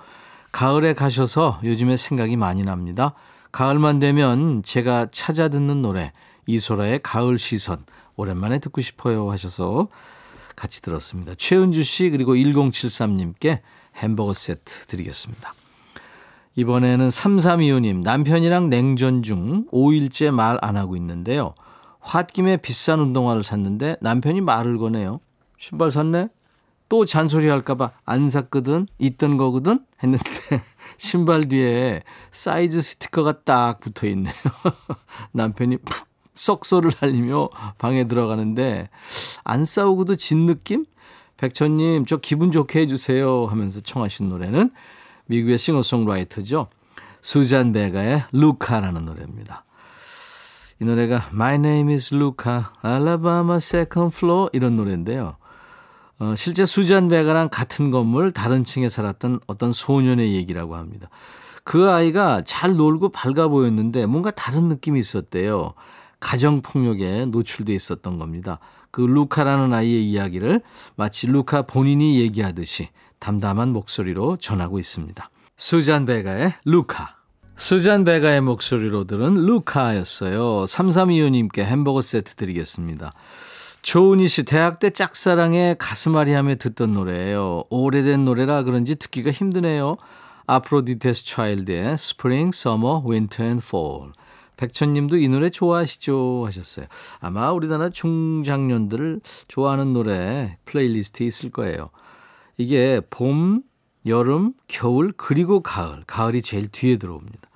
가을에 0.52 0.94
가셔서 0.94 1.60
요즘에 1.64 1.96
생각이 1.96 2.38
많이 2.38 2.64
납니다. 2.64 3.14
가을만 3.52 4.00
되면 4.00 4.64
제가 4.64 5.10
찾아 5.12 5.48
듣는 5.48 5.84
노래 5.84 6.12
이소라의 6.48 7.02
가을 7.04 7.38
시선 7.38 7.86
오랜만에 8.16 8.58
듣고 8.58 8.82
싶어요 8.82 9.30
하셔서 9.30 9.90
같이 10.56 10.82
들었습니다. 10.82 11.34
최은주 11.38 11.84
씨 11.84 12.10
그리고 12.10 12.34
1073님께 12.34 13.60
햄버거 13.96 14.34
세트 14.34 14.88
드리겠습니다. 14.88 15.54
이번에는 16.56 17.08
3325님, 17.08 18.02
남편이랑 18.04 18.70
냉전 18.70 19.24
중 19.24 19.66
5일째 19.72 20.32
말 20.32 20.58
안 20.62 20.78
하고 20.78 20.96
있는데요. 20.96 21.54
홧김에 22.02 22.58
비싼 22.58 23.00
운동화를 23.00 23.44
샀는데 23.44 23.98
남편이 24.02 24.42
말을 24.42 24.78
거네요. 24.78 25.20
신발 25.58 25.92
샀네? 25.92 26.30
또 26.88 27.06
잔소리 27.06 27.48
할까봐 27.50 27.92
안 28.06 28.30
샀거든? 28.30 28.88
있던 28.98 29.38
거거든? 29.38 29.86
했는데 30.02 30.24
신발 30.98 31.48
뒤에 31.48 32.02
사이즈 32.32 32.82
스티커가 32.82 33.42
딱 33.44 33.80
붙어 33.80 34.08
있네요. 34.08 34.34
남편이 35.34 35.78
썩소를 36.36 36.92
날리며 37.00 37.50
방에 37.78 38.06
들어가는데 38.06 38.90
안 39.44 39.66
싸우고도 39.66 40.16
진 40.16 40.46
느낌? 40.46 40.86
백천님, 41.38 42.06
저 42.06 42.18
기분 42.18 42.52
좋게 42.52 42.82
해주세요 42.82 43.46
하면서 43.46 43.80
청하신 43.82 44.30
노래는 44.30 44.72
미국의 45.30 45.58
싱어송라이터죠. 45.58 46.68
수잔 47.22 47.72
베가의 47.72 48.24
루카라는 48.32 49.06
노래입니다. 49.06 49.64
이 50.82 50.86
노래가 50.86 51.30
My 51.34 51.56
name 51.56 51.94
is 51.94 52.14
Luca, 52.16 52.64
Alabama 52.84 53.58
second 53.58 54.16
floor 54.16 54.50
이런 54.54 54.76
노래인데요. 54.76 55.36
어, 56.20 56.36
실제 56.36 56.66
수잔 56.66 57.08
베가랑 57.08 57.50
같은 57.50 57.92
건물 57.92 58.32
다른 58.32 58.64
층에 58.64 58.90
살았던 58.90 59.42
어떤 59.48 59.72
소년의 59.72 60.34
얘기라고 60.36 60.76
합니다. 60.76 61.10
그 61.64 61.90
아이가 61.92 62.42
잘 62.44 62.76
놀고 62.76 63.10
밝아 63.10 63.50
보였는데 63.50 64.06
뭔가 64.06 64.32
다른 64.32 64.64
느낌이 64.64 65.00
있었대요. 65.00 65.74
가정폭력에 66.20 67.26
노출돼 67.28 67.74
있었던 67.74 68.18
겁니다. 68.18 68.60
그 68.92 69.02
루카라는 69.02 69.74
아이의 69.74 70.10
이야기를 70.10 70.62
마치 70.96 71.28
루카 71.28 71.64
본인이 71.64 72.20
얘기하듯이 72.20 72.90
담담한 73.20 73.70
목소리로 73.70 74.38
전하고 74.38 74.80
있습니다. 74.80 75.30
수잔 75.58 76.06
베가의 76.06 76.54
루카. 76.66 77.16
수잔 77.56 78.06
베가의 78.06 78.42
목소리로 78.42 79.04
들은 79.04 79.34
루카였어요. 79.34 80.64
3325님께 80.66 81.60
햄버거 81.60 82.02
세트 82.02 82.36
드리겠습니다. 82.36 83.12
조은희 83.82 84.28
씨, 84.28 84.44
대학 84.44 84.80
때 84.80 84.90
짝사랑에 84.90 85.76
가슴앓이 85.78 86.32
하며 86.32 86.56
듣던 86.56 86.94
노래예요. 86.94 87.66
오래된 87.70 88.26
노래라 88.26 88.64
그런지 88.64 88.96
듣기가 88.96 89.32
힘드네요. 89.32 89.98
아프로디테스 90.48 91.26
차일드의 91.26 91.94
Spring, 91.94 92.52
Summer, 92.54 93.02
Winter 93.06 93.48
and 93.48 93.64
Fall. 93.66 94.12
백천님도 94.58 95.18
이 95.18 95.30
노래 95.30 95.50
좋아하시죠? 95.50 96.44
하셨어요. 96.46 96.88
아마 97.22 97.52
우리나라 97.52 97.90
중장년들을 97.90 99.22
좋아하는 99.48 99.94
노래 99.94 100.58
플레이리스트에 100.66 101.28
있을 101.28 101.50
거예요. 101.50 101.90
이게 102.60 103.00
봄, 103.10 103.64
여름, 104.06 104.54
겨울, 104.68 105.14
그리고 105.16 105.62
가을. 105.62 106.04
가을이 106.06 106.42
제일 106.42 106.68
뒤에 106.68 106.98
들어옵니다. 106.98 107.50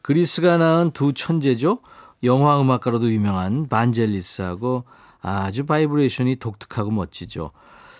그리스가 0.00 0.58
낳은 0.58 0.92
두 0.92 1.12
천재죠. 1.12 1.80
영화 2.22 2.60
음악가로도 2.60 3.10
유명한 3.10 3.68
반젤리스하고 3.68 4.84
아주 5.20 5.66
바이브레이션이 5.66 6.36
독특하고 6.36 6.92
멋지죠. 6.92 7.50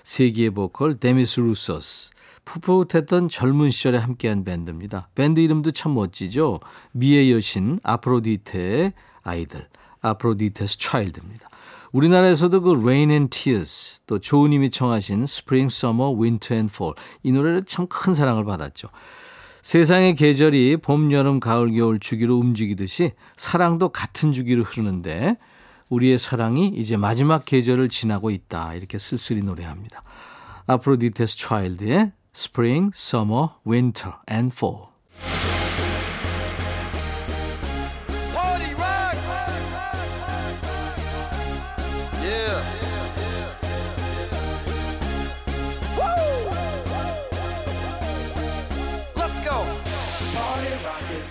세기의 0.04 0.50
보컬 0.50 1.00
데미스 1.00 1.40
루소스. 1.40 2.12
풋풋했던 2.44 3.30
젊은 3.30 3.70
시절에 3.70 3.98
함께한 3.98 4.44
밴드입니다. 4.44 5.08
밴드 5.16 5.40
이름도 5.40 5.72
참 5.72 5.94
멋지죠. 5.94 6.60
미의 6.92 7.32
여신 7.32 7.80
아프로디테의 7.82 8.92
아이들. 9.24 9.66
아프로디테스 10.02 10.78
차일드입니다. 10.78 11.48
우리나라에서도 11.90 12.60
그 12.60 12.72
Rain 12.80 13.10
and 13.10 13.36
Tears 13.36 13.93
또 14.06 14.18
조우님이 14.18 14.70
청하신 14.70 15.22
Spring, 15.24 15.72
Summer, 15.72 16.14
Winter 16.20 16.56
and 16.58 16.72
Fall 16.72 16.94
이 17.22 17.32
노래를 17.32 17.64
참 17.64 17.86
큰 17.86 18.14
사랑을 18.14 18.44
받았죠. 18.44 18.88
세상의 19.62 20.14
계절이 20.14 20.78
봄, 20.78 21.10
여름, 21.12 21.40
가을, 21.40 21.72
겨울 21.72 21.98
주기로 21.98 22.36
움직이듯이 22.36 23.12
사랑도 23.36 23.88
같은 23.88 24.32
주기로 24.32 24.62
흐르는데 24.62 25.36
우리의 25.88 26.18
사랑이 26.18 26.68
이제 26.68 26.96
마지막 26.96 27.44
계절을 27.44 27.88
지나고 27.88 28.30
있다. 28.30 28.74
이렇게 28.74 28.98
쓸쓸히 28.98 29.42
노래합니다. 29.42 30.02
아프로디테스 30.66 31.38
차일드의 31.38 32.12
Spring, 32.34 32.90
Summer, 32.94 33.48
Winter 33.66 34.16
and 34.30 34.54
Fall. 34.54 35.53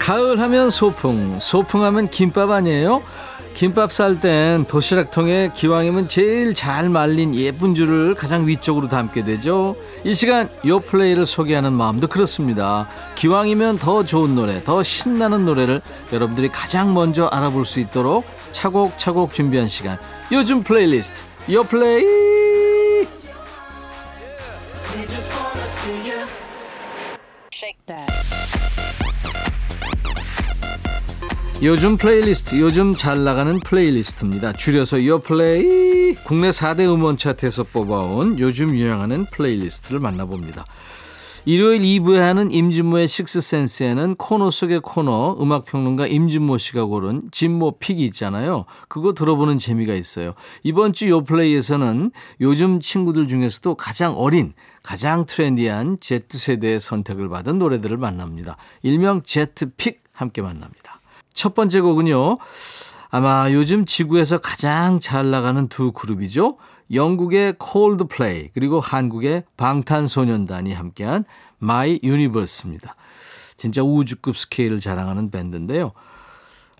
가을 0.03 0.41
하면 0.41 0.69
소풍, 0.69 1.39
소풍 1.39 1.81
하면 1.81 2.09
김밥 2.09 2.51
아니에요? 2.51 3.01
김밥 3.53 3.93
쌀 3.93 4.19
땐 4.19 4.65
도시락통에 4.65 5.51
기왕이면 5.55 6.09
제일 6.09 6.53
잘 6.53 6.89
말린 6.89 7.33
예쁜 7.35 7.73
줄을 7.73 8.13
가장 8.13 8.45
위쪽으로 8.45 8.89
담게 8.89 9.23
되죠. 9.23 9.77
이 10.03 10.13
시간 10.13 10.49
요 10.65 10.81
플레이를 10.81 11.25
소개하는 11.25 11.71
마음도 11.71 12.07
그렇습니다. 12.07 12.89
기왕이면 13.15 13.77
더 13.77 14.03
좋은 14.03 14.35
노래, 14.35 14.61
더 14.65 14.83
신나는 14.83 15.45
노래를 15.45 15.79
여러분들이 16.11 16.49
가장 16.49 16.93
먼저 16.93 17.27
알아볼 17.27 17.63
수 17.65 17.79
있도록 17.79 18.25
차곡차곡 18.51 19.33
준비한 19.33 19.69
시간. 19.69 19.97
요즘 20.33 20.63
플레이리스트, 20.63 21.23
요 21.53 21.63
플레이! 21.63 22.32
요즘 31.63 31.95
플레이리스트, 31.95 32.59
요즘 32.59 32.91
잘 32.91 33.23
나가는 33.23 33.57
플레이리스트입니다. 33.61 34.51
줄여서 34.51 35.05
요플레이 35.05 36.15
국내 36.25 36.49
4대 36.49 36.81
음원 36.93 37.15
차트에서 37.15 37.63
뽑아온 37.63 38.37
요즘 38.37 38.75
유행하는 38.75 39.23
플레이리스트를 39.31 40.01
만나봅니다. 40.01 40.65
일요일 41.45 41.81
2부에 41.81 42.17
하는 42.17 42.51
임진모의 42.51 43.07
식스센스에는 43.07 44.15
코너 44.15 44.51
속의 44.51 44.81
코너 44.81 45.37
음악평론가 45.39 46.07
임진모 46.07 46.57
씨가 46.57 46.83
고른 46.83 47.29
진모 47.31 47.79
pick이 47.79 48.03
있잖아요. 48.07 48.65
그거 48.89 49.13
들어보는 49.13 49.57
재미가 49.57 49.93
있어요. 49.93 50.33
이번 50.63 50.91
주 50.91 51.09
요플레이에서는 51.09 52.11
요즘 52.41 52.81
친구들 52.81 53.29
중에서도 53.29 53.75
가장 53.75 54.17
어린 54.17 54.53
가장 54.83 55.25
트렌디한 55.25 55.99
Z세대의 56.01 56.81
선택을 56.81 57.29
받은 57.29 57.57
노래들을 57.57 57.95
만납니다. 57.95 58.57
일명 58.81 59.21
Z 59.23 59.39
pick 59.39 60.03
함께 60.11 60.41
만납니다. 60.41 60.82
첫 61.33 61.53
번째 61.53 61.81
곡은요. 61.81 62.37
아마 63.09 63.51
요즘 63.51 63.85
지구에서 63.85 64.39
가장 64.39 64.99
잘 64.99 65.29
나가는 65.29 65.67
두 65.67 65.91
그룹이죠. 65.91 66.57
영국의 66.91 67.55
콜드플레이 67.59 68.49
그리고 68.53 68.79
한국의 68.79 69.43
방탄소년단이 69.57 70.73
함께한 70.73 71.23
My 71.59 71.99
Universe입니다. 72.03 72.93
진짜 73.57 73.83
우주급 73.83 74.37
스케일을 74.37 74.79
자랑하는 74.79 75.31
밴드인데요. 75.31 75.91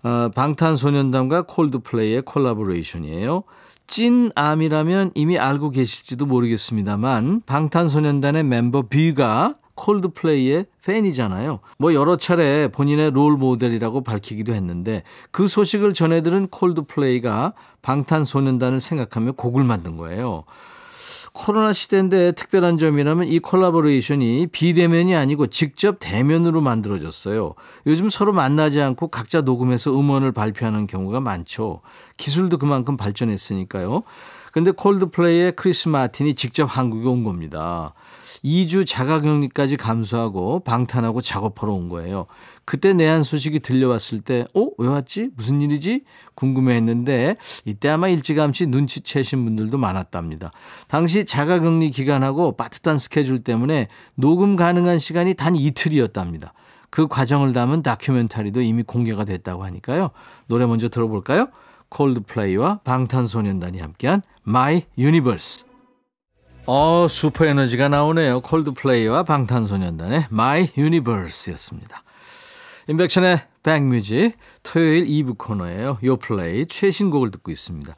어, 0.02 0.30
방탄소년단과 0.34 1.42
콜드플레이의 1.42 2.22
콜라보레이션이에요. 2.22 3.44
찐아미라면 3.86 5.12
이미 5.14 5.38
알고 5.38 5.70
계실지도 5.70 6.26
모르겠습니다만 6.26 7.42
방탄소년단의 7.46 8.44
멤버 8.44 8.82
V가 8.82 9.54
콜드플레이의 9.74 10.66
팬이잖아요. 10.84 11.60
뭐 11.78 11.94
여러 11.94 12.16
차례 12.16 12.68
본인의 12.68 13.10
롤 13.10 13.36
모델이라고 13.36 14.02
밝히기도 14.02 14.54
했는데 14.54 15.02
그 15.30 15.48
소식을 15.48 15.94
전해들은 15.94 16.48
콜드플레이가 16.48 17.54
방탄소년단을 17.82 18.80
생각하며 18.80 19.32
곡을 19.32 19.64
만든 19.64 19.96
거예요. 19.96 20.44
코로나 21.32 21.72
시대인데 21.72 22.32
특별한 22.32 22.78
점이라면 22.78 23.26
이 23.26 23.40
콜라보레이션이 23.40 24.46
비대면이 24.52 25.16
아니고 25.16 25.48
직접 25.48 25.96
대면으로 25.98 26.60
만들어졌어요. 26.60 27.54
요즘 27.88 28.08
서로 28.08 28.32
만나지 28.32 28.80
않고 28.80 29.08
각자 29.08 29.40
녹음해서 29.40 29.90
음원을 29.98 30.30
발표하는 30.30 30.86
경우가 30.86 31.18
많죠. 31.18 31.80
기술도 32.18 32.58
그만큼 32.58 32.96
발전했으니까요. 32.96 34.04
근데 34.52 34.70
콜드플레이의 34.70 35.56
크리스 35.56 35.88
마틴이 35.88 36.36
직접 36.36 36.66
한국에 36.66 37.08
온 37.08 37.24
겁니다. 37.24 37.94
2주 38.44 38.86
자가격리까지 38.86 39.76
감수하고 39.76 40.60
방탄하고 40.60 41.20
작업하러 41.20 41.72
온 41.72 41.88
거예요. 41.88 42.26
그때 42.66 42.92
내한 42.92 43.22
소식이 43.22 43.60
들려왔을 43.60 44.20
때, 44.20 44.46
어? 44.54 44.68
왜 44.78 44.88
왔지? 44.88 45.30
무슨 45.36 45.60
일이지? 45.60 46.04
궁금해 46.34 46.74
했는데, 46.76 47.36
이때 47.64 47.88
아마 47.88 48.08
일찌감치 48.08 48.66
눈치채신 48.66 49.44
분들도 49.44 49.78
많았답니다. 49.78 50.50
당시 50.88 51.24
자가격리 51.24 51.90
기간하고 51.90 52.52
빠듯한 52.52 52.98
스케줄 52.98 53.40
때문에 53.42 53.88
녹음 54.14 54.56
가능한 54.56 54.98
시간이 54.98 55.34
단 55.34 55.56
이틀이었답니다. 55.56 56.52
그 56.90 57.08
과정을 57.08 57.52
담은 57.52 57.82
다큐멘터리도 57.82 58.60
이미 58.62 58.82
공개가 58.82 59.24
됐다고 59.24 59.64
하니까요. 59.64 60.10
노래 60.46 60.64
먼저 60.64 60.88
들어볼까요? 60.88 61.48
콜드플레이와 61.88 62.80
방탄소년단이 62.84 63.80
함께한 63.80 64.22
My 64.46 64.84
Universe. 64.98 65.73
어, 66.66 67.06
슈퍼 67.08 67.44
에너지가 67.44 67.88
나오네요. 67.88 68.40
콜드플레이와 68.40 69.24
방탄소년단의 69.24 70.28
My 70.32 70.70
Universe였습니다. 70.78 72.02
임백천의 72.88 73.40
백뮤직 73.62 74.38
토요일 74.62 75.04
2부 75.04 75.36
코너예요. 75.36 75.98
요플레이 76.02 76.66
최신곡을 76.68 77.32
듣고 77.32 77.50
있습니다. 77.50 77.94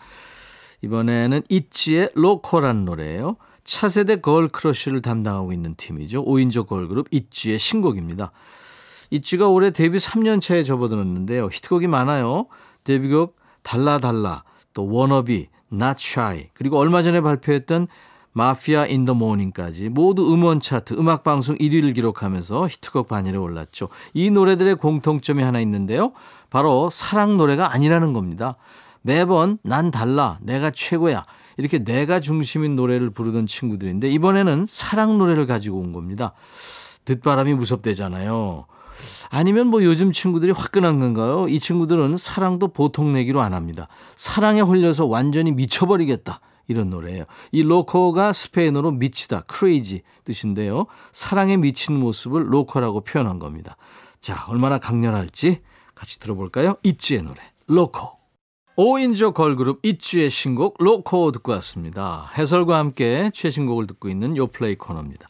이번에는 0.83 1.42
ITZY의 1.49 2.11
LOCO란 2.14 2.85
노래예요. 2.85 3.37
차세대 3.62 4.16
걸크러쉬를 4.16 5.00
담당하고 5.00 5.52
있는 5.52 5.76
팀이죠. 5.76 6.24
5인조 6.24 6.66
걸그룹 6.66 7.07
ITZY의 7.12 7.61
신곡입니다. 7.61 8.33
ITZY가 9.11 9.47
올해 9.46 9.70
데뷔 9.70 9.98
3년 9.98 10.40
차에 10.40 10.64
접어들었는데요. 10.64 11.46
히트곡이 11.52 11.87
많아요. 11.87 12.46
데뷔곡 12.83 13.37
달라 13.62 13.98
달라, 13.98 14.42
또 14.72 14.88
WANNABE, 14.88 15.49
Not 15.72 15.96
Shy, 16.00 16.50
그리고 16.55 16.79
얼마 16.79 17.02
전에 17.02 17.20
발표했던 17.20 17.87
마피아 18.37 18.85
In 18.85 19.07
the 19.07 19.14
Morning까지 19.14 19.88
모두 19.88 20.31
음원 20.31 20.61
차트, 20.61 20.92
음악 20.99 21.25
방송 21.25 21.57
1위를 21.57 21.94
기록하면서 21.94 22.68
히트곡 22.68 23.09
반열에 23.09 23.38
올랐죠. 23.38 23.88
이 24.12 24.31
노래들의 24.31 24.75
공통점이 24.75 25.42
하나 25.42 25.59
있는데요. 25.61 26.12
바로 26.51 26.90
사랑 26.90 27.38
노래가 27.38 27.72
아니라는 27.72 28.12
겁니다. 28.12 28.57
매번 29.01 29.57
난 29.62 29.90
달라, 29.90 30.38
내가 30.42 30.70
최고야. 30.70 31.25
이렇게 31.57 31.83
내가 31.83 32.20
중심인 32.20 32.77
노래를 32.77 33.09
부르던 33.09 33.46
친구들인데 33.46 34.11
이번에는 34.11 34.66
사랑 34.68 35.16
노래를 35.16 35.46
가지고 35.46 35.79
온 35.79 35.92
겁니다. 35.92 36.35
듣바람이 37.07 37.55
무섭대잖아요. 37.55 38.66
아니면 39.31 39.68
뭐 39.68 39.83
요즘 39.83 40.12
친구들이 40.12 40.53
화끈한 40.53 41.01
건가요? 41.01 41.49
이 41.49 41.59
친구들은 41.59 42.18
사랑도 42.18 42.68
보통 42.68 43.14
내기로 43.14 43.40
안 43.40 43.55
합니다. 43.55 43.87
사랑에 44.14 44.61
홀려서 44.61 45.07
완전히 45.07 45.53
미쳐버리겠다. 45.53 46.40
이런 46.68 46.90
노래예요. 46.90 47.24
이 47.52 47.62
로코가 47.62 48.33
스페인어로 48.33 48.92
미치다, 48.92 49.44
crazy 49.52 50.02
뜻인데요. 50.24 50.87
사랑에 51.12 51.57
미친 51.57 51.98
모습을 51.98 52.52
로코라고 52.52 53.02
표현한 53.02 53.38
겁니다. 53.38 53.76
자, 54.20 54.44
얼마나 54.48 54.79
강렬할지 54.79 55.61
같이 55.94 56.18
들어볼까요? 56.18 56.74
ITZY의 56.83 57.23
노래, 57.22 57.40
LOCO. 57.66 58.16
5인조 58.76 59.33
걸그룹 59.33 59.81
ITZY의 59.83 60.29
신곡 60.29 60.76
LOCO 60.79 61.33
듣고 61.33 61.52
왔습니다. 61.52 62.31
해설과 62.37 62.76
함께 62.79 63.31
최신곡을 63.33 63.87
듣고 63.87 64.11
있는 64.11 64.37
요플레이 64.37 64.74
코너입니다. 64.76 65.29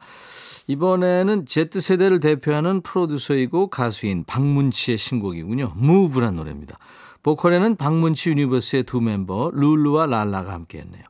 이번에는 0.66 1.46
Z세대를 1.46 2.18
대표하는 2.18 2.81
프로듀서이고 2.81 3.68
가수인 3.68 4.25
박문치의 4.25 4.99
신곡이군요. 4.99 5.75
Move란 5.77 6.35
노래입니다. 6.35 6.79
보컬에는 7.22 7.77
박문치 7.77 8.31
universe의 8.31 8.83
두 8.85 9.01
멤버 9.01 9.51
룰루와 9.53 10.07
랄라가 10.07 10.53
함께했네요. 10.53 11.03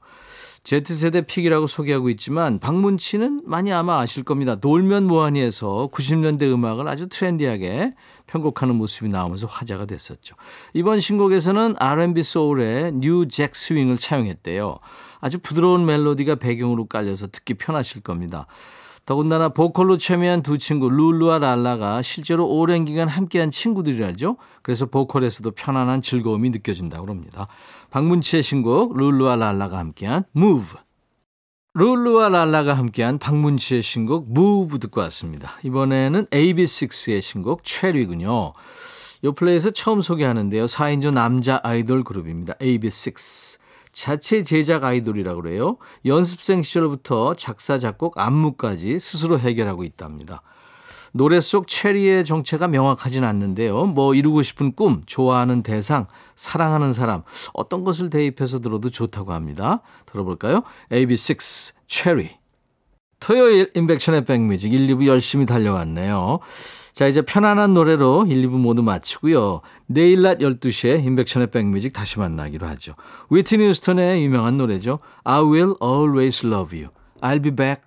Z세대 0.66 1.22
pick이라고 1.22 1.68
소개하고 1.68 2.10
있지만 2.10 2.58
박문치는 2.58 3.42
많이 3.44 3.72
아마 3.72 4.00
아실 4.00 4.24
겁니다. 4.24 4.56
놀면 4.60 5.04
뭐하니에서 5.04 5.88
90년대 5.92 6.42
음악을 6.52 6.88
아주 6.88 7.08
트렌디하게 7.08 7.92
편곡하는 8.26 8.74
모습이 8.74 9.08
나오면서 9.08 9.46
화제가 9.46 9.86
됐었죠. 9.86 10.34
이번 10.74 10.98
신곡에서는 10.98 11.76
R&B 11.78 12.24
소울의 12.24 12.94
New 12.94 13.26
Jack 13.28 13.54
Swing을 13.54 13.96
차용했대요. 13.96 14.78
아주 15.20 15.38
부드러운 15.38 15.86
멜로디가 15.86 16.34
배경으로 16.34 16.86
깔려서 16.86 17.28
듣기 17.28 17.54
편하실 17.54 18.02
겁니다. 18.02 18.48
더군다나 19.04 19.50
보컬로 19.50 19.98
참여한 19.98 20.42
두 20.42 20.58
친구 20.58 20.90
룰루와 20.90 21.38
랄라가 21.38 22.02
실제로 22.02 22.44
오랜 22.48 22.84
기간 22.84 23.06
함께한 23.06 23.52
친구들이라죠. 23.52 24.36
그래서 24.62 24.86
보컬에서도 24.86 25.48
편안한 25.52 26.02
즐거움이 26.02 26.50
느껴진다고 26.50 27.06
합니다. 27.06 27.46
박문치의 27.96 28.42
신곡 28.42 28.94
룰루와 28.94 29.36
랄라가 29.36 29.78
함께한 29.78 30.24
Move. 30.36 30.78
룰루와 31.72 32.28
랄라가 32.28 32.74
함께한 32.74 33.18
박문치의 33.18 33.80
신곡 33.80 34.28
Move 34.32 34.80
듣고 34.80 35.00
왔습니다. 35.00 35.52
이번에는 35.62 36.26
AB6IX의 36.26 37.22
신곡 37.22 37.64
CHERRY군요. 37.64 38.52
요 39.24 39.32
플레이에서 39.32 39.70
처음 39.70 40.02
소개하는데요. 40.02 40.66
4인조 40.66 41.14
남자 41.14 41.58
아이돌 41.62 42.04
그룹입니다. 42.04 42.52
AB6. 42.60 43.60
자체 43.92 44.42
제작 44.42 44.84
아이돌이라고 44.84 45.40
그래요. 45.40 45.78
연습생 46.04 46.62
시절부터 46.62 47.32
작사, 47.32 47.78
작곡, 47.78 48.18
안무까지 48.18 48.98
스스로 48.98 49.38
해결하고 49.38 49.84
있답니다. 49.84 50.42
노래 51.12 51.40
속 51.40 51.66
체리의 51.66 52.26
정체가 52.26 52.68
명확하진 52.68 53.24
않는데요. 53.24 53.86
뭐 53.86 54.14
이루고 54.14 54.42
싶은 54.42 54.76
꿈, 54.76 55.02
좋아하는 55.06 55.62
대상, 55.62 56.06
사랑하는 56.36 56.92
사람, 56.92 57.22
어떤 57.52 57.82
것을 57.82 58.10
대입해서 58.10 58.60
들어도 58.60 58.90
좋다고 58.90 59.32
합니다. 59.32 59.80
들어볼까요? 60.06 60.62
AB6, 60.92 61.74
체리. 61.88 62.30
토요일 63.18 63.70
인백션의 63.74 64.24
백뮤직 64.24 64.72
1, 64.72 64.86
2부 64.88 65.06
열심히 65.06 65.46
달려왔네요. 65.46 66.38
자, 66.92 67.06
이제 67.06 67.22
편안한 67.22 67.74
노래로 67.74 68.26
1, 68.28 68.46
2부 68.46 68.58
모두 68.58 68.82
마치고요. 68.82 69.62
내일 69.86 70.22
낮 70.22 70.38
12시에 70.38 71.04
인백션의 71.04 71.50
백뮤직 71.50 71.92
다시 71.92 72.18
만나기로 72.18 72.66
하죠. 72.68 72.94
위트니 73.30 73.66
휴스턴의 73.68 74.22
유명한 74.22 74.58
노래죠. 74.58 74.98
I 75.24 75.42
will 75.42 75.74
always 75.82 76.46
love 76.46 76.78
you. 76.78 76.90
I'll 77.20 77.42
be 77.42 77.50
back. 77.50 77.85